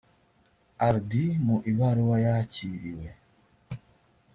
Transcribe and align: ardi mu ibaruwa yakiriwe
ardi 0.87 1.23
mu 1.45 1.57
ibaruwa 1.71 2.15
yakiriwe 2.25 3.07